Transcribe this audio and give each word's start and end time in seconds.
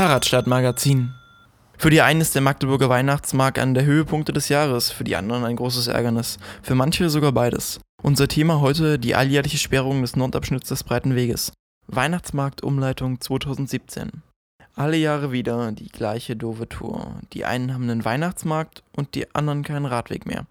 Fahrradstadtmagazin. 0.00 1.12
Für 1.76 1.90
die 1.90 2.00
einen 2.00 2.22
ist 2.22 2.34
der 2.34 2.40
Magdeburger 2.40 2.88
Weihnachtsmarkt 2.88 3.58
einer 3.58 3.74
der 3.74 3.84
Höhepunkte 3.84 4.32
des 4.32 4.48
Jahres, 4.48 4.90
für 4.90 5.04
die 5.04 5.14
anderen 5.14 5.44
ein 5.44 5.56
großes 5.56 5.88
Ärgernis, 5.88 6.38
für 6.62 6.74
manche 6.74 7.10
sogar 7.10 7.32
beides. 7.32 7.80
Unser 8.02 8.26
Thema 8.26 8.62
heute 8.62 8.98
die 8.98 9.14
alljährliche 9.14 9.58
Sperrung 9.58 10.00
des 10.00 10.16
Nordabschnitts 10.16 10.70
des 10.70 10.84
Breiten 10.84 11.16
Weges. 11.16 11.52
Weihnachtsmarktumleitung 11.86 13.20
2017. 13.20 14.22
Alle 14.74 14.96
Jahre 14.96 15.32
wieder 15.32 15.70
die 15.72 15.88
gleiche 15.88 16.34
doofe 16.34 16.66
Tour. 16.66 17.20
Die 17.34 17.44
einen 17.44 17.74
haben 17.74 17.82
einen 17.82 18.06
Weihnachtsmarkt 18.06 18.82
und 18.96 19.14
die 19.14 19.34
anderen 19.34 19.64
keinen 19.64 19.84
Radweg 19.84 20.24
mehr. 20.24 20.46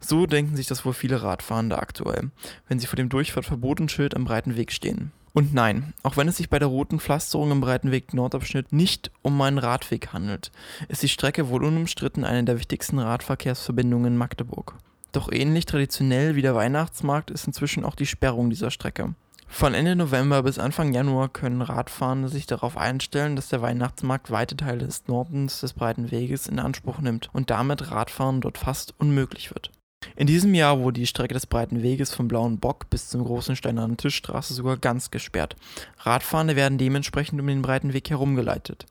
So 0.00 0.24
denken 0.24 0.56
sich 0.56 0.66
das 0.66 0.86
wohl 0.86 0.94
viele 0.94 1.22
Radfahrende 1.22 1.78
aktuell, 1.78 2.30
wenn 2.68 2.78
sie 2.78 2.86
vor 2.86 2.96
dem 2.96 3.10
Durchfahrtverbotenschild 3.10 4.16
am 4.16 4.24
breiten 4.24 4.56
Weg 4.56 4.72
stehen. 4.72 5.12
Und 5.32 5.54
nein, 5.54 5.92
auch 6.02 6.16
wenn 6.16 6.28
es 6.28 6.36
sich 6.36 6.48
bei 6.48 6.58
der 6.58 6.68
roten 6.68 7.00
Pflasterung 7.00 7.50
im 7.50 7.60
Breitenweg 7.60 8.14
Nordabschnitt 8.14 8.72
nicht 8.72 9.10
um 9.22 9.40
einen 9.40 9.58
Radweg 9.58 10.12
handelt, 10.12 10.50
ist 10.88 11.02
die 11.02 11.08
Strecke 11.08 11.48
wohl 11.48 11.64
unumstritten 11.64 12.24
eine 12.24 12.44
der 12.44 12.58
wichtigsten 12.58 12.98
Radverkehrsverbindungen 12.98 14.12
in 14.12 14.18
Magdeburg. 14.18 14.74
Doch 15.12 15.30
ähnlich 15.32 15.66
traditionell 15.66 16.34
wie 16.34 16.42
der 16.42 16.54
Weihnachtsmarkt 16.54 17.30
ist 17.30 17.46
inzwischen 17.46 17.84
auch 17.84 17.94
die 17.94 18.06
Sperrung 18.06 18.50
dieser 18.50 18.70
Strecke. 18.70 19.14
Von 19.50 19.72
Ende 19.72 19.96
November 19.96 20.42
bis 20.42 20.58
Anfang 20.58 20.92
Januar 20.92 21.30
können 21.30 21.62
Radfahrende 21.62 22.28
sich 22.28 22.46
darauf 22.46 22.76
einstellen, 22.76 23.34
dass 23.34 23.48
der 23.48 23.62
Weihnachtsmarkt 23.62 24.30
weite 24.30 24.56
Teile 24.56 24.86
des 24.86 25.08
Nordens 25.08 25.60
des 25.60 25.72
Breiten 25.72 26.10
Weges 26.10 26.46
in 26.46 26.58
Anspruch 26.58 27.00
nimmt 27.00 27.30
und 27.32 27.50
damit 27.50 27.90
Radfahren 27.90 28.42
dort 28.42 28.58
fast 28.58 28.94
unmöglich 28.98 29.50
wird. 29.50 29.72
In 30.16 30.26
diesem 30.26 30.54
Jahr 30.54 30.80
wurde 30.80 31.00
die 31.00 31.06
Strecke 31.06 31.34
des 31.34 31.46
breiten 31.46 31.82
Weges 31.82 32.12
vom 32.12 32.28
Blauen 32.28 32.58
Bock 32.58 32.90
bis 32.90 33.08
zum 33.08 33.24
großen 33.24 33.56
Steinernen 33.56 33.96
Tischstraße 33.96 34.54
sogar 34.54 34.76
ganz 34.76 35.10
gesperrt. 35.10 35.56
Radfahrende 35.98 36.56
werden 36.56 36.78
dementsprechend 36.78 37.40
um 37.40 37.46
den 37.46 37.62
breiten 37.62 37.92
Weg 37.92 38.10
herumgeleitet. 38.10 38.86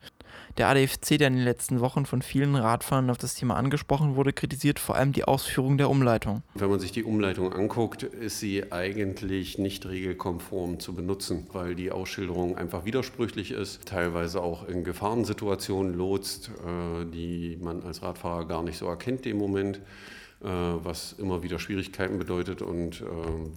Der 0.57 0.69
ADFC, 0.69 1.19
der 1.19 1.27
in 1.27 1.35
den 1.35 1.43
letzten 1.43 1.81
Wochen 1.81 2.07
von 2.07 2.23
vielen 2.23 2.55
Radfahrern 2.55 3.11
auf 3.11 3.19
das 3.19 3.35
Thema 3.35 3.55
angesprochen 3.57 4.15
wurde, 4.15 4.33
kritisiert 4.33 4.79
vor 4.79 4.95
allem 4.95 5.13
die 5.13 5.23
Ausführung 5.23 5.77
der 5.77 5.87
Umleitung. 5.87 6.41
Wenn 6.55 6.69
man 6.71 6.79
sich 6.79 6.91
die 6.91 7.03
Umleitung 7.03 7.53
anguckt, 7.53 8.01
ist 8.01 8.39
sie 8.39 8.71
eigentlich 8.71 9.59
nicht 9.59 9.85
regelkonform 9.85 10.79
zu 10.79 10.95
benutzen, 10.95 11.45
weil 11.53 11.75
die 11.75 11.91
Ausschilderung 11.91 12.57
einfach 12.57 12.85
widersprüchlich 12.85 13.51
ist, 13.51 13.85
teilweise 13.85 14.41
auch 14.41 14.67
in 14.67 14.83
Gefahrensituationen 14.83 15.93
lotst, 15.93 16.49
äh, 16.49 17.05
die 17.05 17.59
man 17.61 17.83
als 17.83 18.01
Radfahrer 18.01 18.47
gar 18.47 18.63
nicht 18.63 18.79
so 18.79 18.87
erkennt 18.87 19.27
im 19.27 19.37
Moment. 19.37 19.79
Äh, 20.43 20.49
was 20.49 21.13
immer 21.13 21.41
wieder 21.41 21.57
Schwierigkeiten 21.57 22.19
bedeutet. 22.19 22.61
Und 22.61 23.01
äh, 23.01 23.05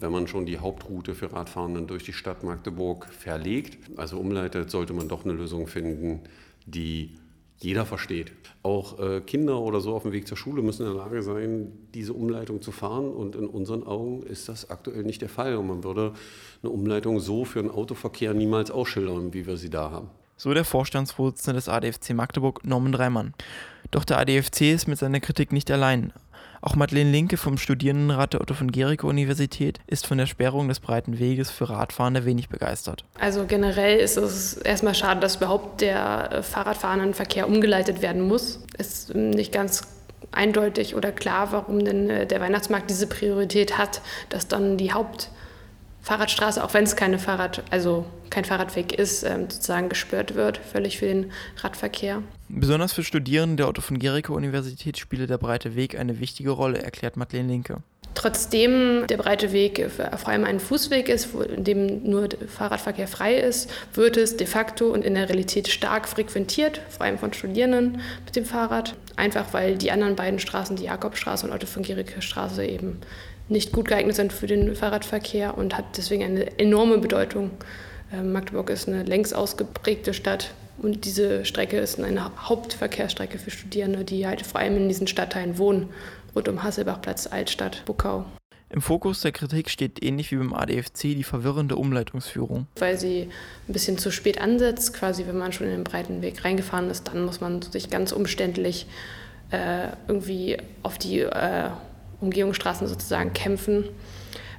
wenn 0.00 0.10
man 0.10 0.26
schon 0.26 0.46
die 0.46 0.58
Hauptroute 0.58 1.14
für 1.14 1.30
Radfahrenden 1.30 1.86
durch 1.86 2.04
die 2.04 2.14
Stadt 2.14 2.42
Magdeburg 2.42 3.06
verlegt, 3.06 3.78
also 3.98 4.18
umleitet, 4.18 4.70
sollte 4.70 4.94
man 4.94 5.06
doch 5.06 5.24
eine 5.24 5.34
Lösung 5.34 5.66
finden, 5.66 6.20
die 6.64 7.18
jeder 7.58 7.84
versteht. 7.84 8.32
Auch 8.62 8.98
äh, 8.98 9.20
Kinder 9.20 9.60
oder 9.60 9.80
so 9.80 9.94
auf 9.94 10.04
dem 10.04 10.12
Weg 10.12 10.26
zur 10.26 10.38
Schule 10.38 10.62
müssen 10.62 10.86
in 10.86 10.94
der 10.94 11.04
Lage 11.04 11.22
sein, 11.22 11.70
diese 11.92 12.14
Umleitung 12.14 12.62
zu 12.62 12.72
fahren. 12.72 13.12
Und 13.12 13.36
in 13.36 13.46
unseren 13.46 13.86
Augen 13.86 14.22
ist 14.22 14.48
das 14.48 14.70
aktuell 14.70 15.02
nicht 15.02 15.20
der 15.20 15.28
Fall. 15.28 15.56
Und 15.56 15.66
man 15.66 15.84
würde 15.84 16.14
eine 16.62 16.72
Umleitung 16.72 17.20
so 17.20 17.44
für 17.44 17.60
den 17.60 17.70
Autoverkehr 17.70 18.32
niemals 18.32 18.70
ausschildern, 18.70 19.34
wie 19.34 19.46
wir 19.46 19.58
sie 19.58 19.68
da 19.68 19.90
haben. 19.90 20.08
So 20.38 20.54
der 20.54 20.64
Vorstandsvorsitzende 20.64 21.58
des 21.58 21.68
ADFC 21.68 22.14
Magdeburg, 22.14 22.64
Norman 22.64 22.92
Dreimann. 22.92 23.34
Doch 23.90 24.06
der 24.06 24.18
ADFC 24.18 24.72
ist 24.72 24.88
mit 24.88 24.98
seiner 24.98 25.20
Kritik 25.20 25.52
nicht 25.52 25.70
allein. 25.70 26.14
Auch 26.62 26.77
Madeleine 26.77 27.11
Linke 27.11 27.39
vom 27.39 27.56
Studierendenrat 27.56 28.34
der 28.34 28.42
Otto 28.42 28.53
von 28.53 28.70
Gericke 28.70 29.06
Universität 29.06 29.78
ist 29.86 30.06
von 30.06 30.19
der 30.19 30.27
Sperrung 30.27 30.69
des 30.69 30.80
breiten 30.80 31.19
Weges 31.19 31.50
für 31.50 31.70
Radfahrende 31.70 32.27
wenig 32.27 32.50
begeistert. 32.50 33.05
Also 33.19 33.47
generell 33.47 33.98
ist 33.98 34.19
es 34.19 34.55
erstmal 34.55 34.94
schade, 34.94 35.20
dass 35.20 35.36
überhaupt 35.36 35.81
der 35.81 36.31
äh, 36.33 36.42
fahrradfahrenden 36.42 37.14
Verkehr 37.14 37.48
umgeleitet 37.48 38.03
werden 38.03 38.20
muss. 38.20 38.61
Ist 38.77 39.14
nicht 39.14 39.53
ganz 39.53 39.83
eindeutig 40.33 40.94
oder 40.94 41.12
klar, 41.12 41.53
warum 41.53 41.84
denn 41.84 42.11
äh, 42.11 42.27
der 42.27 42.41
Weihnachtsmarkt 42.41 42.91
diese 42.91 43.06
Priorität 43.06 43.78
hat, 43.78 44.03
dass 44.28 44.47
dann 44.47 44.76
die 44.76 44.93
Haupt 44.93 45.31
Fahrradstraße, 46.03 46.62
auch 46.65 46.72
wenn 46.75 46.84
es 46.84 46.97
keine 46.97 47.19
Fahrrad, 47.19 47.62
also 47.71 48.06
kein 48.31 48.44
Fahrradweg 48.44 48.93
ist, 48.93 49.22
ähm, 49.22 49.50
sozusagen 49.50 49.88
gesperrt 49.88 50.34
wird, 50.34 50.59
völlig 50.59 50.99
für 50.99 51.06
den 51.06 51.33
Radverkehr. 51.59 52.22
Besonders 52.49 52.93
für 52.93 53.05
Studierende 53.05 53.56
der 53.56 53.69
Otto 53.69 53.83
von 53.83 53.99
Gericke 53.99 54.33
Universität 54.33 54.99
spiele 54.99 55.27
der 55.27 55.38
breite 55.38 55.75
Weg 55.75 55.99
eine 55.99 56.21
wichtige 56.21 56.50
Rolle, 56.50 56.83
erklärt 56.83 57.16
Madeleine 57.16 57.49
Linke. 57.49 57.83
Trotzdem 58.20 59.06
der 59.06 59.16
breite 59.16 59.50
Weg 59.50 59.91
vor 59.91 60.28
allem 60.28 60.44
ein 60.44 60.60
Fußweg 60.60 61.08
ist, 61.08 61.31
in 61.56 61.64
dem 61.64 62.03
nur 62.03 62.28
Fahrradverkehr 62.48 63.08
frei 63.08 63.36
ist, 63.36 63.70
wird 63.94 64.19
es 64.19 64.36
de 64.36 64.47
facto 64.47 64.88
und 64.88 65.06
in 65.06 65.14
der 65.14 65.31
Realität 65.31 65.69
stark 65.69 66.06
frequentiert, 66.06 66.82
vor 66.91 67.06
allem 67.06 67.16
von 67.16 67.32
Studierenden 67.32 68.03
mit 68.26 68.36
dem 68.36 68.44
Fahrrad. 68.44 68.94
Einfach 69.16 69.54
weil 69.54 69.78
die 69.78 69.91
anderen 69.91 70.16
beiden 70.16 70.38
Straßen, 70.38 70.76
die 70.76 70.84
Jakobstraße 70.84 71.47
und 71.47 71.53
Otto 71.54 71.66
von 71.66 71.82
Gericke 71.82 72.20
Straße, 72.20 72.62
eben 72.62 72.98
nicht 73.48 73.72
gut 73.72 73.88
geeignet 73.88 74.16
sind 74.16 74.34
für 74.34 74.47
den 74.47 74.76
Fahrradverkehr 74.76 75.56
und 75.56 75.78
hat 75.78 75.97
deswegen 75.97 76.22
eine 76.22 76.58
enorme 76.58 76.98
Bedeutung. 76.98 77.50
Ähm, 78.12 78.32
Magdeburg 78.32 78.69
ist 78.69 78.87
eine 78.87 79.02
längst 79.02 79.34
ausgeprägte 79.34 80.12
Stadt 80.12 80.52
und 80.82 81.04
diese 81.04 81.44
Strecke 81.44 81.78
ist 81.78 81.98
eine 81.98 82.31
Hauptverkehrsstrecke 82.38 83.38
für 83.38 83.50
Studierende, 83.50 84.04
die 84.04 84.26
halt 84.26 84.47
vor 84.47 84.60
allem 84.60 84.76
in 84.76 84.88
diesen 84.88 85.06
Stadtteilen 85.06 85.58
wohnen, 85.58 85.91
rund 86.34 86.48
um 86.48 86.62
Hasselbachplatz, 86.62 87.26
Altstadt, 87.26 87.84
Buckau. 87.86 88.24
Im 88.72 88.82
Fokus 88.82 89.20
der 89.20 89.32
Kritik 89.32 89.68
steht 89.68 90.02
ähnlich 90.02 90.30
wie 90.30 90.36
beim 90.36 90.54
ADFC 90.54 91.02
die 91.02 91.24
verwirrende 91.24 91.74
Umleitungsführung. 91.74 92.68
Weil 92.76 92.98
sie 92.98 93.28
ein 93.68 93.72
bisschen 93.72 93.98
zu 93.98 94.12
spät 94.12 94.40
ansetzt, 94.40 94.94
quasi 94.94 95.26
wenn 95.26 95.36
man 95.36 95.52
schon 95.52 95.66
in 95.66 95.72
den 95.72 95.84
breiten 95.84 96.22
Weg 96.22 96.44
reingefahren 96.44 96.88
ist, 96.88 97.08
dann 97.08 97.24
muss 97.24 97.40
man 97.40 97.62
sich 97.62 97.90
ganz 97.90 98.12
umständlich 98.12 98.86
äh, 99.50 99.88
irgendwie 100.06 100.58
auf 100.84 100.98
die 100.98 101.19
äh, 101.20 101.70
Umgehungsstraßen 102.20 102.86
sozusagen 102.86 103.32
kämpfen. 103.32 103.88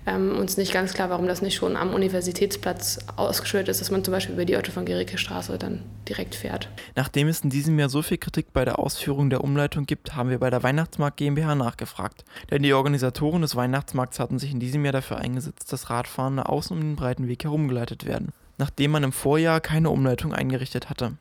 Ähm, 0.07 0.35
uns 0.38 0.57
nicht 0.57 0.73
ganz 0.73 0.94
klar, 0.94 1.09
warum 1.09 1.28
das 1.28 1.41
nicht 1.41 1.56
schon 1.56 1.75
am 1.75 1.94
Universitätsplatz 1.94 3.00
ausgeschildert 3.16 3.69
ist, 3.69 3.81
dass 3.81 3.91
man 3.91 4.03
zum 4.03 4.12
Beispiel 4.12 4.34
über 4.34 4.45
die 4.45 4.57
Otto 4.57 4.72
von 4.72 4.85
Gericke 4.85 5.17
Straße 5.17 5.57
dann 5.59 5.84
direkt 6.09 6.34
fährt. 6.34 6.69
Nachdem 6.95 7.28
es 7.28 7.41
in 7.41 7.51
diesem 7.51 7.78
Jahr 7.78 7.89
so 7.89 8.01
viel 8.01 8.17
Kritik 8.17 8.51
bei 8.51 8.66
der 8.66 8.79
Ausführung 8.79 9.29
der 9.29 9.44
Umleitung 9.44 9.85
gibt, 9.85 10.16
haben 10.16 10.29
wir 10.29 10.40
bei 10.40 10.50
der 10.50 10.63
Weihnachtsmarkt 10.63 11.17
GmbH 11.17 11.53
nachgefragt. 11.53 12.25
Denn 12.50 12.63
die 12.63 12.73
Organisatoren 12.73 13.44
des 13.44 13.56
Weihnachtsmarkts 13.56 14.19
hatten 14.19 14.40
sich 14.40 14.51
in 14.51 14.59
diesem 14.59 14.84
Jahr 14.84 14.94
dafür 14.94 15.17
eingesetzt, 15.17 15.72
dass 15.72 15.90
Radfahrende 15.91 16.50
außen 16.50 16.75
um 16.75 16.81
den 16.81 16.95
breiten 16.95 17.28
Weg 17.28 17.44
herumgeleitet 17.44 18.06
werden, 18.06 18.29
nachdem 18.57 18.91
man 18.91 19.03
im 19.03 19.11
Vorjahr 19.11 19.61
keine 19.61 19.91
Umleitung 19.91 20.34
eingerichtet 20.34 20.90
hatte. 20.90 21.13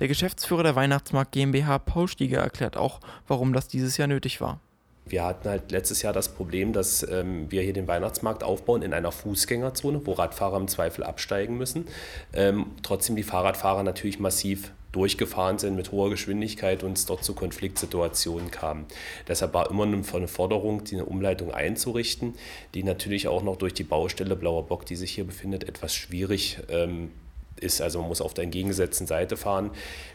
Der 0.00 0.08
Geschäftsführer 0.08 0.62
der 0.62 0.76
Weihnachtsmarkt 0.76 1.32
GmbH, 1.32 1.78
Paul 1.78 2.08
Stieger, 2.08 2.40
erklärt 2.40 2.76
auch, 2.76 3.00
warum 3.28 3.52
das 3.52 3.68
dieses 3.68 3.96
Jahr 3.98 4.08
nötig 4.08 4.40
war. 4.40 4.58
Wir 5.10 5.24
hatten 5.24 5.48
halt 5.48 5.70
letztes 5.70 6.02
Jahr 6.02 6.12
das 6.12 6.30
Problem, 6.30 6.72
dass 6.72 7.02
ähm, 7.02 7.50
wir 7.50 7.62
hier 7.62 7.72
den 7.72 7.88
Weihnachtsmarkt 7.88 8.42
aufbauen 8.42 8.82
in 8.82 8.94
einer 8.94 9.12
Fußgängerzone, 9.12 10.06
wo 10.06 10.12
Radfahrer 10.12 10.56
im 10.56 10.68
Zweifel 10.68 11.04
absteigen 11.04 11.58
müssen. 11.58 11.86
Ähm, 12.32 12.66
trotzdem 12.82 13.16
die 13.16 13.22
Fahrradfahrer 13.22 13.82
natürlich 13.82 14.18
massiv 14.18 14.72
durchgefahren 14.92 15.58
sind 15.58 15.76
mit 15.76 15.92
hoher 15.92 16.10
Geschwindigkeit 16.10 16.82
und 16.82 16.98
es 16.98 17.06
dort 17.06 17.22
zu 17.22 17.34
Konfliktsituationen 17.34 18.50
kam. 18.50 18.86
Deshalb 19.28 19.54
war 19.54 19.70
immer 19.70 19.84
eine 19.84 20.28
Forderung, 20.28 20.84
die 20.84 20.96
eine 20.96 21.04
Umleitung 21.04 21.52
einzurichten, 21.52 22.34
die 22.74 22.82
natürlich 22.82 23.28
auch 23.28 23.42
noch 23.42 23.56
durch 23.56 23.74
die 23.74 23.84
Baustelle 23.84 24.34
Blauer 24.36 24.66
Bock, 24.66 24.86
die 24.86 24.96
sich 24.96 25.12
hier 25.12 25.24
befindet, 25.24 25.68
etwas 25.68 25.94
schwierig 25.94 26.58
ähm, 26.68 27.10
ist. 27.62 27.80
Also 27.80 28.00
man 28.00 28.08
muss 28.08 28.20
auf 28.20 28.34
der 28.34 28.44
entgegengesetzten 28.44 29.06
Seite 29.06 29.36
fahren. 29.36 29.70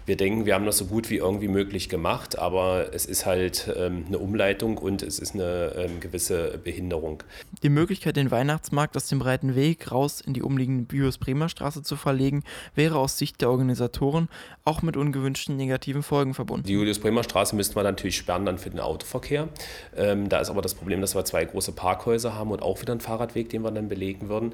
Wir 0.06 0.17
denken, 0.17 0.45
wir 0.45 0.53
haben 0.53 0.66
das 0.66 0.78
so 0.78 0.85
gut 0.85 1.09
wie 1.09 1.17
irgendwie 1.17 1.47
möglich 1.47 1.89
gemacht, 1.89 2.38
aber 2.38 2.94
es 2.94 3.06
ist 3.06 3.25
halt 3.25 3.73
ähm, 3.75 4.06
eine 4.07 4.19
Umleitung 4.19 4.78
und 4.78 5.01
es 5.01 5.19
ist 5.19 5.33
eine 5.33 5.73
ähm, 5.78 6.00
gewisse 6.00 6.59
Behinderung. 6.63 7.23
Die 7.63 7.69
Möglichkeit, 7.69 8.16
den 8.16 8.31
Weihnachtsmarkt 8.31 8.95
aus 8.95 9.07
dem 9.07 9.19
breiten 9.19 9.55
Weg 9.55 9.91
raus 9.91 10.22
in 10.22 10.34
die 10.34 10.41
umliegende 10.41 10.84
Bios-Bremer 10.84 11.50
Straße 11.50 11.84
zu 11.84 11.95
verlegen, 11.95 12.44
wäre 12.75 12.97
aus 12.97 13.17
Sicht 13.17 13.41
der 13.41 13.50
Organisatoren 13.50 14.29
auch 14.64 14.81
mit 14.81 14.97
ungewünschten 14.97 15.58
negativen 15.58 16.03
Folgen 16.03 16.34
verbunden. 16.34 16.67
Die 16.67 16.73
Julius-Bremer 16.73 17.23
Straße 17.23 17.55
müssten 17.55 17.75
wir 17.75 17.84
natürlich 17.84 18.17
sperren 18.17 18.46
dann 18.46 18.58
für 18.58 18.69
den 18.69 18.79
Autoverkehr. 18.79 19.49
Ähm, 19.96 20.29
da 20.29 20.40
ist 20.40 20.49
aber 20.49 20.61
das 20.61 20.73
Problem, 20.73 21.02
dass 21.02 21.16
wir 21.16 21.25
zwei 21.25 21.46
große 21.46 21.72
Parkhäuser 21.72 22.35
haben 22.35 22.52
und 22.52 22.61
auch 22.61 22.81
wieder 22.81 22.93
einen 22.93 23.02
Fahrradweg, 23.02 23.49
den 23.49 23.64
wir 23.64 23.72
dann 23.72 23.87
belegen 23.87 24.29
würden. 24.29 24.53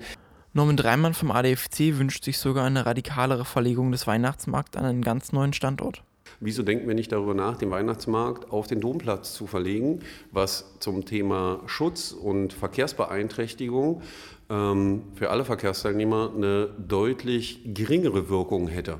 Norman 0.54 0.76
Dreimann 0.76 1.14
vom 1.14 1.32
ADFC 1.32 1.98
wünscht 1.98 2.26
sich 2.26 2.38
sogar 2.38 2.66
eine 2.66 2.86
radikalere 2.86 3.46
Verlegung 3.46 3.94
des 3.94 4.06
Weihnachtsmarkts 4.06 4.76
an 4.76 4.84
einen 4.84 5.02
ganz 5.02 5.32
neuen 5.32 5.54
Standort. 5.54 6.04
Wieso 6.42 6.62
denken 6.62 6.90
wir 6.90 6.96
nicht 6.96 7.14
darüber 7.14 7.34
nach, 7.34 7.58
den 7.58 7.72
Weihnachtsmarkt 7.72 8.52
auf 8.52 8.68
den 8.68 8.82
Domplatz 8.82 9.34
zu 9.34 9.48
verlegen, 9.48 10.00
was 10.32 10.78
zum 10.80 11.06
Thema 11.06 11.62
Schutz 11.68 12.12
und 12.12 12.52
Verkehrsbeeinträchtigung 12.52 14.02
ähm, 14.50 15.04
für 15.16 15.30
alle 15.30 15.46
Verkehrsteilnehmer 15.46 16.32
eine 16.36 16.68
deutlich 16.86 17.62
geringere 17.74 18.28
Wirkung 18.28 18.68
hätte? 18.68 18.98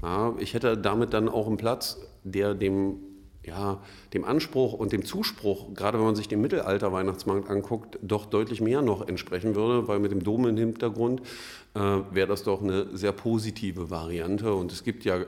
Ja, 0.00 0.34
ich 0.38 0.54
hätte 0.54 0.78
damit 0.78 1.12
dann 1.12 1.28
auch 1.28 1.48
einen 1.48 1.56
Platz, 1.56 1.98
der 2.22 2.54
dem 2.54 2.98
ja, 3.46 3.80
dem 4.12 4.24
Anspruch 4.24 4.72
und 4.72 4.92
dem 4.92 5.04
Zuspruch, 5.04 5.74
gerade 5.74 5.98
wenn 5.98 6.06
man 6.06 6.16
sich 6.16 6.28
den 6.28 6.40
Mittelalter-Weihnachtsmarkt 6.40 7.50
anguckt, 7.50 7.98
doch 8.02 8.26
deutlich 8.26 8.60
mehr 8.60 8.82
noch 8.82 9.06
entsprechen 9.06 9.54
würde, 9.54 9.86
weil 9.88 9.98
mit 9.98 10.12
dem 10.12 10.22
Dom 10.22 10.46
im 10.46 10.56
Hintergrund 10.56 11.20
äh, 11.74 11.80
wäre 11.80 12.26
das 12.26 12.42
doch 12.42 12.62
eine 12.62 12.96
sehr 12.96 13.12
positive 13.12 13.90
Variante. 13.90 14.54
Und 14.54 14.72
es 14.72 14.84
gibt 14.84 15.04
ja 15.04 15.20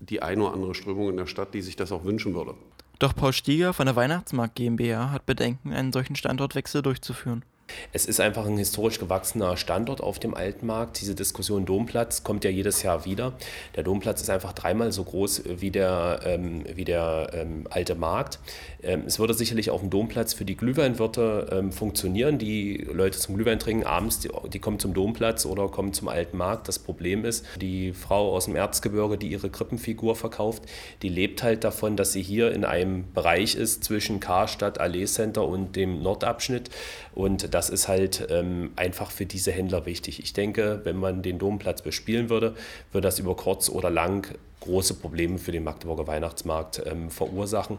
die 0.00 0.22
eine 0.22 0.42
oder 0.42 0.54
andere 0.54 0.74
Strömung 0.74 1.10
in 1.10 1.16
der 1.16 1.26
Stadt, 1.26 1.54
die 1.54 1.62
sich 1.62 1.76
das 1.76 1.92
auch 1.92 2.04
wünschen 2.04 2.34
würde. 2.34 2.54
Doch 2.98 3.14
Paul 3.14 3.32
Stieger 3.32 3.72
von 3.72 3.86
der 3.86 3.96
Weihnachtsmarkt 3.96 4.56
GmbH 4.56 5.10
hat 5.10 5.24
Bedenken, 5.24 5.72
einen 5.72 5.92
solchen 5.92 6.16
Standortwechsel 6.16 6.82
durchzuführen. 6.82 7.44
Es 7.92 8.06
ist 8.06 8.20
einfach 8.20 8.46
ein 8.46 8.58
historisch 8.58 8.98
gewachsener 8.98 9.56
Standort 9.56 10.00
auf 10.00 10.18
dem 10.18 10.34
Altmarkt. 10.34 11.00
Diese 11.00 11.14
Diskussion 11.14 11.64
Domplatz 11.64 12.22
kommt 12.22 12.44
ja 12.44 12.50
jedes 12.50 12.82
Jahr 12.82 13.04
wieder. 13.04 13.32
Der 13.76 13.82
Domplatz 13.82 14.20
ist 14.22 14.30
einfach 14.30 14.52
dreimal 14.52 14.92
so 14.92 15.04
groß 15.04 15.42
wie 15.58 15.70
der, 15.70 16.20
ähm, 16.24 16.64
wie 16.74 16.84
der 16.84 17.30
ähm, 17.32 17.66
alte 17.70 17.94
Markt. 17.94 18.38
Ähm, 18.82 19.02
es 19.06 19.18
würde 19.18 19.34
sicherlich 19.34 19.70
auf 19.70 19.80
dem 19.80 19.90
Domplatz 19.90 20.32
für 20.32 20.44
die 20.44 20.56
Glühweinwirte 20.56 21.48
ähm, 21.52 21.72
funktionieren. 21.72 22.38
Die 22.38 22.78
Leute 22.92 23.18
zum 23.18 23.36
Glühwein 23.36 23.58
trinken 23.58 23.86
abends, 23.86 24.20
die, 24.20 24.30
die, 24.52 24.58
kommen 24.58 24.78
zum 24.78 24.94
Domplatz 24.94 25.44
oder 25.46 25.68
kommen 25.68 25.92
zum 25.92 26.08
alten 26.08 26.36
Markt. 26.36 26.68
Das 26.68 26.78
Problem 26.78 27.24
ist, 27.24 27.44
die 27.60 27.92
Frau 27.92 28.34
aus 28.34 28.46
dem 28.46 28.56
Erzgebirge, 28.56 29.18
die 29.18 29.28
ihre 29.28 29.50
Krippenfigur 29.50 30.16
verkauft, 30.16 30.62
die 31.02 31.08
lebt 31.08 31.42
halt 31.42 31.64
davon, 31.64 31.96
dass 31.96 32.12
sie 32.12 32.22
hier 32.22 32.52
in 32.52 32.64
einem 32.64 33.12
Bereich 33.12 33.54
ist 33.54 33.84
zwischen 33.84 34.20
Karstadt, 34.20 34.80
Allee 34.80 35.04
Center 35.04 35.46
und 35.46 35.76
dem 35.76 36.02
Nordabschnitt. 36.02 36.70
Und 37.14 37.52
das 37.52 37.59
ist 37.68 37.88
halt 37.88 38.26
ähm, 38.30 38.70
einfach 38.76 39.10
für 39.10 39.26
diese 39.26 39.52
Händler 39.52 39.84
wichtig. 39.84 40.22
Ich 40.22 40.32
denke, 40.32 40.80
wenn 40.84 40.96
man 40.96 41.22
den 41.22 41.38
Domplatz 41.38 41.82
bespielen 41.82 42.30
würde, 42.30 42.54
würde 42.92 43.06
das 43.06 43.18
über 43.18 43.36
kurz 43.36 43.68
oder 43.68 43.90
lang 43.90 44.34
große 44.60 44.94
Probleme 44.94 45.38
für 45.38 45.52
den 45.52 45.64
Magdeburger 45.64 46.06
Weihnachtsmarkt 46.06 46.82
ähm, 46.86 47.10
verursachen. 47.10 47.78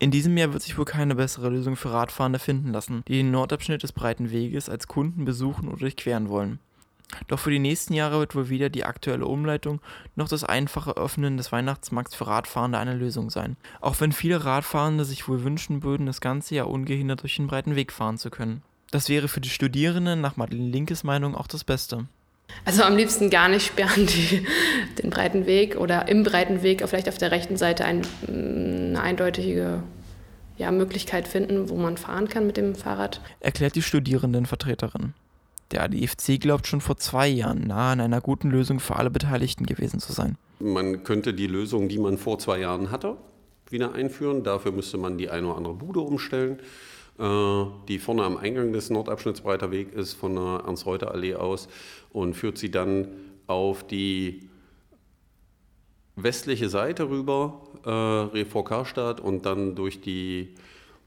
In 0.00 0.10
diesem 0.10 0.36
Jahr 0.36 0.52
wird 0.52 0.62
sich 0.62 0.78
wohl 0.78 0.84
keine 0.84 1.16
bessere 1.16 1.48
Lösung 1.48 1.74
für 1.74 1.92
Radfahrende 1.92 2.38
finden 2.38 2.72
lassen, 2.72 3.02
die 3.08 3.14
den 3.14 3.32
Nordabschnitt 3.32 3.82
des 3.82 3.92
breiten 3.92 4.30
Weges 4.30 4.68
als 4.68 4.86
Kunden 4.86 5.24
besuchen 5.24 5.68
oder 5.68 5.78
durchqueren 5.78 6.28
wollen. 6.28 6.60
Doch 7.26 7.38
für 7.38 7.50
die 7.50 7.58
nächsten 7.58 7.94
Jahre 7.94 8.18
wird 8.18 8.34
wohl 8.34 8.48
weder 8.48 8.68
die 8.68 8.84
aktuelle 8.84 9.26
Umleitung 9.26 9.80
noch 10.14 10.28
das 10.28 10.44
einfache 10.44 10.96
Öffnen 10.96 11.36
des 11.36 11.52
Weihnachtsmarkts 11.52 12.14
für 12.14 12.26
Radfahrende 12.26 12.78
eine 12.78 12.94
Lösung 12.94 13.30
sein. 13.30 13.56
Auch 13.80 14.00
wenn 14.00 14.12
viele 14.12 14.44
Radfahrende 14.44 15.04
sich 15.04 15.26
wohl 15.26 15.42
wünschen 15.42 15.82
würden, 15.82 16.06
das 16.06 16.20
ganze 16.20 16.54
Jahr 16.54 16.68
ungehindert 16.68 17.22
durch 17.22 17.36
den 17.36 17.46
breiten 17.46 17.76
Weg 17.76 17.92
fahren 17.92 18.18
zu 18.18 18.30
können. 18.30 18.62
Das 18.90 19.08
wäre 19.08 19.28
für 19.28 19.40
die 19.40 19.50
Studierenden 19.50 20.20
nach 20.20 20.36
Madeleine 20.36 20.70
Linkes 20.70 21.04
Meinung 21.04 21.34
auch 21.34 21.46
das 21.46 21.64
Beste. 21.64 22.06
Also 22.64 22.82
am 22.82 22.96
liebsten 22.96 23.30
gar 23.30 23.48
nicht 23.48 23.66
sperren 23.66 24.06
die 24.06 24.46
den 25.02 25.10
breiten 25.10 25.46
Weg 25.46 25.76
oder 25.76 26.08
im 26.08 26.22
breiten 26.22 26.62
Weg 26.62 26.82
vielleicht 26.86 27.08
auf 27.08 27.18
der 27.18 27.30
rechten 27.30 27.56
Seite 27.56 27.84
ein, 27.84 28.02
eine 28.26 29.00
eindeutige 29.00 29.82
ja, 30.56 30.72
Möglichkeit 30.72 31.28
finden, 31.28 31.68
wo 31.68 31.76
man 31.76 31.96
fahren 31.96 32.28
kann 32.28 32.46
mit 32.46 32.56
dem 32.56 32.74
Fahrrad. 32.74 33.20
Erklärt 33.40 33.74
die 33.74 33.82
Studierendenvertreterin. 33.82 35.14
Der 35.70 35.82
ADFC 35.82 36.40
glaubt 36.40 36.66
schon 36.66 36.80
vor 36.80 36.96
zwei 36.96 37.28
Jahren 37.28 37.66
nahe 37.66 37.92
an 37.92 38.00
einer 38.00 38.22
guten 38.22 38.50
Lösung 38.50 38.80
für 38.80 38.96
alle 38.96 39.10
Beteiligten 39.10 39.66
gewesen 39.66 40.00
zu 40.00 40.12
sein. 40.12 40.36
Man 40.60 41.04
könnte 41.04 41.34
die 41.34 41.46
Lösung, 41.46 41.88
die 41.88 41.98
man 41.98 42.16
vor 42.16 42.38
zwei 42.38 42.60
Jahren 42.60 42.90
hatte, 42.90 43.16
wieder 43.68 43.92
einführen. 43.92 44.42
Dafür 44.42 44.72
müsste 44.72 44.96
man 44.96 45.18
die 45.18 45.28
eine 45.28 45.46
oder 45.46 45.58
andere 45.58 45.74
Bude 45.74 46.00
umstellen, 46.00 46.58
die 47.18 47.98
vorne 47.98 48.22
am 48.22 48.36
Eingang 48.36 48.72
des 48.72 48.90
Nordabschnitts 48.90 49.40
breiter 49.40 49.70
Weg 49.70 49.92
ist, 49.92 50.14
von 50.14 50.34
der 50.36 50.62
Ernst-Reuter-Allee 50.66 51.34
aus 51.34 51.68
und 52.10 52.34
führt 52.34 52.58
sie 52.58 52.70
dann 52.70 53.08
auf 53.46 53.86
die 53.86 54.48
westliche 56.16 56.68
Seite 56.68 57.08
rüber, 57.08 57.60
äh, 58.34 58.44
Karstadt 58.44 59.20
und 59.20 59.46
dann 59.46 59.74
durch 59.74 60.00
die 60.00 60.54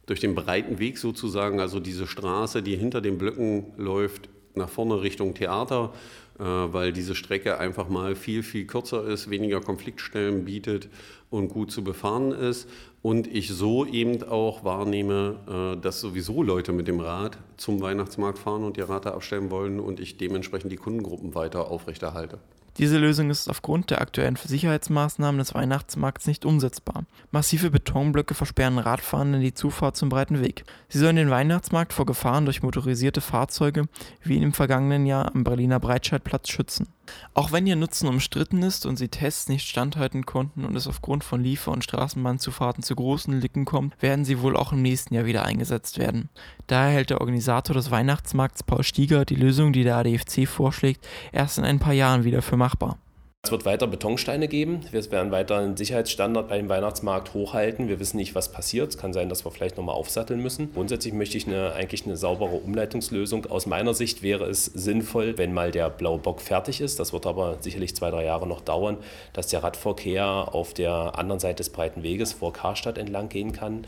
durch 0.05 0.19
den 0.19 0.35
breiten 0.35 0.79
Weg 0.79 0.97
sozusagen, 0.97 1.59
also 1.59 1.79
diese 1.79 2.07
Straße, 2.07 2.63
die 2.63 2.75
hinter 2.75 2.99
den 2.99 3.17
Blöcken 3.17 3.67
läuft, 3.77 4.27
nach 4.55 4.67
vorne 4.67 5.01
Richtung 5.01 5.33
Theater, 5.33 5.93
äh, 6.30 6.30
weil 6.37 6.93
diese 6.93 7.15
Strecke 7.15 7.59
einfach 7.59 7.89
mal 7.89 8.15
viel, 8.15 8.43
viel 8.43 8.65
kürzer 8.65 9.05
ist, 9.05 9.29
weniger 9.29 9.61
Konfliktstellen 9.61 10.45
bietet 10.45 10.89
und 11.29 11.49
gut 11.49 11.71
zu 11.71 11.83
befahren 11.83 12.31
ist. 12.31 12.69
Und 13.01 13.25
ich 13.25 13.49
so 13.49 13.85
eben 13.85 14.21
auch 14.23 14.63
wahrnehme, 14.63 15.75
äh, 15.77 15.81
dass 15.81 16.01
sowieso 16.01 16.43
Leute 16.43 16.71
mit 16.71 16.87
dem 16.87 16.99
Rad 16.99 17.37
zum 17.57 17.81
Weihnachtsmarkt 17.81 18.37
fahren 18.37 18.63
und 18.63 18.77
ihr 18.77 18.89
Rad 18.89 19.05
da 19.05 19.11
abstellen 19.11 19.49
wollen 19.49 19.79
und 19.79 19.99
ich 19.99 20.17
dementsprechend 20.17 20.71
die 20.71 20.77
Kundengruppen 20.77 21.33
weiter 21.33 21.71
aufrechterhalte. 21.71 22.37
Diese 22.77 22.97
Lösung 22.97 23.29
ist 23.29 23.49
aufgrund 23.49 23.89
der 23.89 23.99
aktuellen 23.99 24.37
Sicherheitsmaßnahmen 24.37 25.39
des 25.39 25.53
Weihnachtsmarkts 25.53 26.25
nicht 26.25 26.45
umsetzbar. 26.45 27.03
Massive 27.29 27.69
Betonblöcke 27.69 28.33
versperren 28.33 28.79
Radfahrenden 28.79 29.41
die 29.41 29.53
Zufahrt 29.53 29.97
zum 29.97 30.07
breiten 30.07 30.41
Weg. 30.41 30.63
Sie 30.87 30.97
sollen 30.97 31.17
den 31.17 31.29
Weihnachtsmarkt 31.29 31.91
vor 31.91 32.05
Gefahren 32.05 32.45
durch 32.45 32.63
motorisierte 32.63 33.19
Fahrzeuge 33.19 33.89
wie 34.23 34.37
im 34.37 34.53
vergangenen 34.53 35.05
Jahr 35.05 35.35
am 35.35 35.43
Berliner 35.43 35.81
Breitscheidplatz 36.21 36.49
schützen. 36.49 36.87
Auch 37.33 37.51
wenn 37.51 37.67
ihr 37.67 37.75
Nutzen 37.75 38.07
umstritten 38.07 38.63
ist 38.63 38.85
und 38.85 38.97
sie 38.97 39.09
Tests 39.09 39.49
nicht 39.49 39.67
standhalten 39.67 40.25
konnten 40.25 40.63
und 40.63 40.75
es 40.75 40.87
aufgrund 40.87 41.23
von 41.23 41.43
Liefer- 41.43 41.71
und 41.71 41.83
Straßenbahnzufahrten 41.83 42.83
zu 42.83 42.95
großen 42.95 43.41
Lücken 43.41 43.65
kommt, 43.65 44.01
werden 44.01 44.23
sie 44.23 44.41
wohl 44.41 44.55
auch 44.55 44.71
im 44.71 44.81
nächsten 44.81 45.13
Jahr 45.13 45.25
wieder 45.25 45.43
eingesetzt 45.43 45.97
werden. 45.97 46.29
Daher 46.67 46.91
hält 46.91 47.09
der 47.09 47.19
Organisator 47.19 47.73
des 47.73 47.91
Weihnachtsmarkts 47.91 48.63
Paul 48.63 48.83
Stieger 48.83 49.25
die 49.25 49.35
Lösung, 49.35 49.73
die 49.73 49.83
der 49.83 49.97
ADFC 49.97 50.47
vorschlägt, 50.47 51.05
erst 51.31 51.57
in 51.57 51.65
ein 51.65 51.79
paar 51.79 51.93
Jahren 51.93 52.23
wieder 52.23 52.41
für 52.41 52.57
machbar. 52.57 52.97
Es 53.43 53.51
wird 53.51 53.65
weiter 53.65 53.87
Betonsteine 53.87 54.47
geben. 54.47 54.81
Wir 54.91 55.11
werden 55.11 55.31
weiter 55.31 55.57
einen 55.57 55.75
Sicherheitsstandard 55.75 56.47
beim 56.47 56.69
Weihnachtsmarkt 56.69 57.33
hochhalten. 57.33 57.87
Wir 57.87 57.99
wissen 57.99 58.17
nicht, 58.17 58.35
was 58.35 58.51
passiert. 58.51 58.91
Es 58.91 58.97
kann 58.99 59.13
sein, 59.13 59.29
dass 59.29 59.43
wir 59.43 59.51
vielleicht 59.51 59.77
nochmal 59.77 59.95
aufsatteln 59.95 60.39
müssen. 60.39 60.71
Grundsätzlich 60.73 61.11
möchte 61.15 61.37
ich 61.37 61.47
eine, 61.47 61.73
eigentlich 61.73 62.05
eine 62.05 62.17
saubere 62.17 62.51
Umleitungslösung. 62.57 63.47
Aus 63.47 63.65
meiner 63.65 63.95
Sicht 63.95 64.21
wäre 64.21 64.45
es 64.45 64.65
sinnvoll, 64.65 65.39
wenn 65.39 65.55
mal 65.55 65.71
der 65.71 65.89
blaue 65.89 66.19
Bock 66.19 66.39
fertig 66.39 66.81
ist. 66.81 66.99
Das 66.99 67.13
wird 67.13 67.25
aber 67.25 67.57
sicherlich 67.61 67.95
zwei, 67.95 68.11
drei 68.11 68.25
Jahre 68.25 68.45
noch 68.45 68.61
dauern, 68.61 68.97
dass 69.33 69.47
der 69.47 69.63
Radverkehr 69.63 70.23
auf 70.53 70.75
der 70.75 71.17
anderen 71.17 71.39
Seite 71.39 71.57
des 71.57 71.71
breiten 71.71 72.03
Weges 72.03 72.33
vor 72.33 72.53
Karstadt 72.53 72.99
entlang 72.99 73.29
gehen 73.29 73.53
kann. 73.53 73.87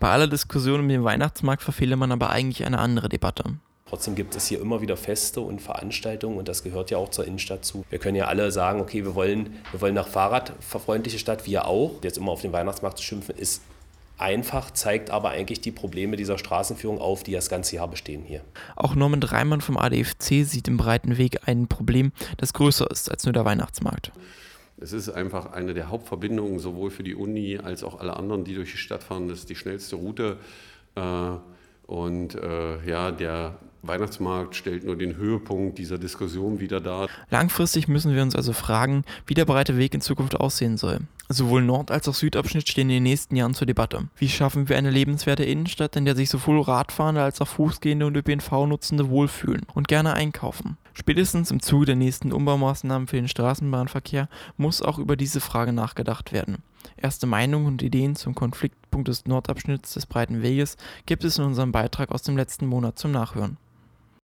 Bei 0.00 0.10
aller 0.10 0.26
Diskussion 0.26 0.80
um 0.80 0.88
den 0.88 1.04
Weihnachtsmarkt 1.04 1.62
verfehle 1.62 1.94
man 1.94 2.10
aber 2.10 2.30
eigentlich 2.30 2.66
eine 2.66 2.80
andere 2.80 3.08
Debatte. 3.08 3.44
Trotzdem 3.88 4.14
gibt 4.14 4.36
es 4.36 4.46
hier 4.46 4.60
immer 4.60 4.82
wieder 4.82 4.96
Feste 4.96 5.40
und 5.40 5.62
Veranstaltungen 5.62 6.36
und 6.36 6.46
das 6.46 6.62
gehört 6.62 6.90
ja 6.90 6.98
auch 6.98 7.10
zur 7.10 7.26
Innenstadt 7.26 7.64
zu. 7.64 7.84
Wir 7.88 7.98
können 7.98 8.16
ja 8.16 8.26
alle 8.26 8.52
sagen, 8.52 8.80
okay, 8.80 9.04
wir 9.04 9.14
wollen, 9.14 9.56
wir 9.70 9.80
wollen 9.80 9.94
nach 9.94 10.08
Fahrradverfreundliche 10.08 11.18
Stadt, 11.18 11.46
wir 11.46 11.66
auch. 11.66 12.02
Jetzt 12.02 12.18
immer 12.18 12.32
auf 12.32 12.42
den 12.42 12.52
Weihnachtsmarkt 12.52 12.98
zu 12.98 13.04
schimpfen, 13.04 13.36
ist 13.36 13.62
einfach, 14.18 14.72
zeigt 14.72 15.10
aber 15.10 15.30
eigentlich 15.30 15.60
die 15.60 15.70
Probleme 15.70 16.16
dieser 16.16 16.36
Straßenführung 16.36 16.98
auf, 16.98 17.22
die 17.22 17.32
das 17.32 17.48
ganze 17.48 17.76
Jahr 17.76 17.88
bestehen 17.88 18.24
hier. 18.24 18.42
Auch 18.76 18.94
Norman 18.94 19.20
Dreimann 19.20 19.60
vom 19.62 19.78
ADFC 19.78 20.44
sieht 20.44 20.68
im 20.68 20.76
breiten 20.76 21.16
Weg 21.16 21.48
ein 21.48 21.66
Problem, 21.66 22.12
das 22.36 22.52
größer 22.52 22.90
ist 22.90 23.10
als 23.10 23.24
nur 23.24 23.32
der 23.32 23.44
Weihnachtsmarkt. 23.44 24.12
Es 24.80 24.92
ist 24.92 25.08
einfach 25.08 25.52
eine 25.52 25.74
der 25.74 25.88
Hauptverbindungen, 25.88 26.58
sowohl 26.58 26.90
für 26.90 27.02
die 27.02 27.14
Uni 27.14 27.58
als 27.58 27.82
auch 27.82 27.98
alle 27.98 28.16
anderen, 28.16 28.44
die 28.44 28.54
durch 28.54 28.72
die 28.72 28.76
Stadt 28.76 29.02
fahren. 29.02 29.28
Das 29.28 29.40
ist 29.40 29.50
die 29.50 29.56
schnellste 29.56 29.96
Route. 29.96 30.36
Äh, 30.94 31.00
und 31.88 32.34
äh, 32.34 32.86
ja, 32.86 33.10
der 33.10 33.56
Weihnachtsmarkt 33.80 34.54
stellt 34.54 34.84
nur 34.84 34.96
den 34.96 35.16
Höhepunkt 35.16 35.78
dieser 35.78 35.96
Diskussion 35.96 36.60
wieder 36.60 36.80
dar. 36.80 37.08
Langfristig 37.30 37.88
müssen 37.88 38.14
wir 38.14 38.22
uns 38.22 38.36
also 38.36 38.52
fragen, 38.52 39.04
wie 39.26 39.32
der 39.34 39.46
breite 39.46 39.78
Weg 39.78 39.94
in 39.94 40.02
Zukunft 40.02 40.38
aussehen 40.38 40.76
soll. 40.76 41.00
Sowohl 41.30 41.62
Nord- 41.62 41.90
als 41.90 42.06
auch 42.06 42.14
Südabschnitt 42.14 42.68
stehen 42.68 42.90
in 42.90 42.96
den 42.96 43.02
nächsten 43.04 43.36
Jahren 43.36 43.54
zur 43.54 43.66
Debatte. 43.66 44.08
Wie 44.16 44.28
schaffen 44.28 44.68
wir 44.68 44.76
eine 44.76 44.90
lebenswerte 44.90 45.44
Innenstadt, 45.44 45.96
in 45.96 46.04
der 46.04 46.14
sich 46.14 46.28
sowohl 46.28 46.60
Radfahrende 46.60 47.22
als 47.22 47.40
auch 47.40 47.48
Fußgehende 47.48 48.06
und 48.06 48.16
ÖPNV-Nutzende 48.16 49.08
wohlfühlen 49.08 49.66
und 49.72 49.88
gerne 49.88 50.12
einkaufen? 50.12 50.76
Spätestens 50.92 51.50
im 51.50 51.60
Zuge 51.60 51.86
der 51.86 51.96
nächsten 51.96 52.32
Umbaumaßnahmen 52.32 53.08
für 53.08 53.16
den 53.16 53.28
Straßenbahnverkehr 53.28 54.28
muss 54.58 54.82
auch 54.82 54.98
über 54.98 55.16
diese 55.16 55.40
Frage 55.40 55.72
nachgedacht 55.72 56.32
werden. 56.32 56.58
Erste 56.96 57.26
Meinungen 57.26 57.66
und 57.66 57.82
Ideen 57.82 58.16
zum 58.16 58.34
Konfliktpunkt 58.34 59.08
des 59.08 59.26
Nordabschnitts 59.26 59.94
des 59.94 60.06
breiten 60.06 60.42
Weges 60.42 60.76
gibt 61.06 61.24
es 61.24 61.38
in 61.38 61.44
unserem 61.44 61.72
Beitrag 61.72 62.10
aus 62.10 62.22
dem 62.22 62.36
letzten 62.36 62.66
Monat 62.66 62.98
zum 62.98 63.12
Nachhören. 63.12 63.58